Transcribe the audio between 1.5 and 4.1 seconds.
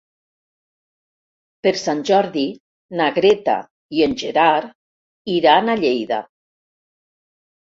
Per Sant Jordi na Greta i